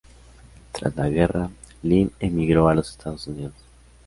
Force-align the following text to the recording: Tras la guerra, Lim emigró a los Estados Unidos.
Tras 0.71 0.95
la 0.95 1.09
guerra, 1.09 1.51
Lim 1.83 2.09
emigró 2.19 2.67
a 2.69 2.73
los 2.73 2.89
Estados 2.89 3.27
Unidos. 3.27 3.53